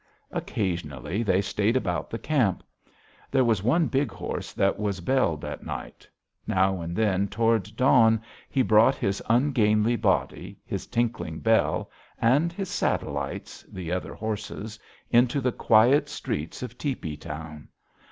Occasionally 0.31 1.21
they 1.21 1.41
stayed 1.41 1.77
about 1.77 2.09
the 2.09 2.17
camp. 2.17 2.63
There 3.29 3.43
was 3.45 3.61
one 3.61 3.85
big 3.85 4.11
horse 4.11 4.51
that 4.51 4.79
was 4.79 4.99
belled 4.99 5.45
at 5.45 5.63
night. 5.63 6.09
Now 6.47 6.81
and 6.81 6.95
then 6.95 7.27
toward 7.27 7.75
dawn 7.75 8.19
he 8.49 8.63
brought 8.63 8.95
his 8.95 9.21
ungainly 9.29 9.95
body, 9.95 10.57
his 10.65 10.87
tinkling 10.87 11.37
bell, 11.39 11.91
and 12.19 12.51
his 12.51 12.71
satellites, 12.71 13.61
the 13.71 13.91
other 13.91 14.15
horses, 14.15 14.79
into 15.11 15.39
the 15.39 15.51
quiet 15.51 16.09
streets 16.09 16.63
of 16.63 16.79
tepee 16.79 17.15
town. 17.15 17.67